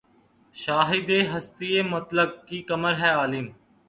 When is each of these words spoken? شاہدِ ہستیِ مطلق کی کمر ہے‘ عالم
شاہدِ 0.55 1.09
ہستیِ 1.31 1.69
مطلق 1.93 2.31
کی 2.47 2.59
کمر 2.69 2.93
ہے‘ 3.01 3.11
عالم 3.19 3.45